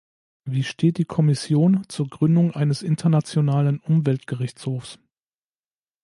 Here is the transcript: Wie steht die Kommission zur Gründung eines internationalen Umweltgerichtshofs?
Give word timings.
Wie 0.45 0.63
steht 0.63 0.97
die 0.97 1.05
Kommission 1.05 1.83
zur 1.87 2.07
Gründung 2.07 2.49
eines 2.55 2.81
internationalen 2.81 3.79
Umweltgerichtshofs? 3.81 4.97